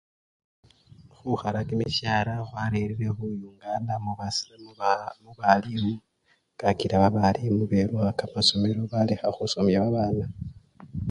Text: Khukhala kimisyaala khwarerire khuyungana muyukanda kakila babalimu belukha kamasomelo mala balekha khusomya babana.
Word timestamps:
Khukhala 1.13 1.59
kimisyaala 1.67 2.33
khwarerire 2.47 3.07
khuyungana 3.17 3.93
muyukanda 4.05 5.55
kakila 6.59 6.95
babalimu 7.03 7.61
belukha 7.71 8.17
kamasomelo 8.19 8.81
mala 8.81 8.91
balekha 8.91 9.27
khusomya 9.37 9.77
babana. 9.83 10.25